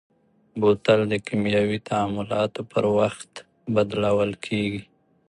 بوتل 0.59 0.99
د 1.11 1.13
کیمیاوي 1.25 1.79
تعاملاتو 1.89 2.61
پر 2.71 2.83
وخت 2.99 3.31
بدلول 3.75 4.31
کېږي. 4.45 4.81